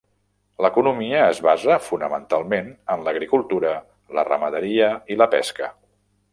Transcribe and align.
L'economia 0.65 1.19
es 1.33 1.41
basa 1.47 1.77
fonamentalment 1.89 2.73
en 2.95 3.05
l'agricultura, 3.09 3.77
la 4.21 4.27
ramaderia 4.33 4.93
i 5.17 5.23
la 5.25 5.33
pesca. 5.39 5.73